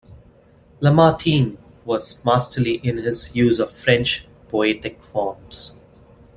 Lamartine 0.79 1.57
was 1.85 2.25
masterly 2.25 2.77
in 2.81 2.97
his 2.97 3.35
use 3.35 3.59
of 3.59 3.71
French 3.71 4.25
poetic 4.49 4.99
forms. 5.03 5.73